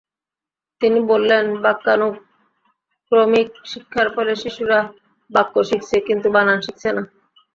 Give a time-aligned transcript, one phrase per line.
[0.81, 4.79] তিনি বললেন, বাক্যানুক্রমিক শিক্ষার ফলে শিশুরা
[5.31, 7.03] বাক্য শিখছে, কিন্তু বানান শিখছে না।